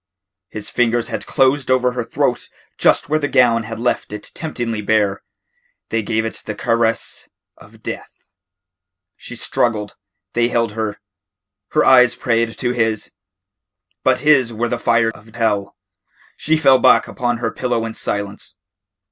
[0.49, 4.81] His fingers had closed over her throat just where the gown had left it temptingly
[4.81, 5.21] bare.
[5.89, 8.25] They gave it the caress of death.
[9.15, 9.97] She struggled.
[10.33, 10.99] They held her.
[11.73, 13.11] Her eyes prayed to his.
[14.03, 15.75] But his were the fire of hell.
[16.35, 18.57] She fell back upon her pillow in silence.